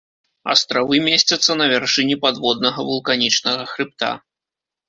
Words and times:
Астравы 0.53 0.95
месцяцца 1.09 1.57
на 1.59 1.67
вяршыні 1.73 2.15
падводнага 2.25 2.79
вулканічнага 2.91 3.63
хрыбта. 3.75 4.11